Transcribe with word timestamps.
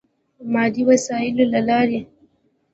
مادي 0.53 0.81
وسایلو 0.89 1.43
له 1.53 1.59
لارې. 1.69 1.99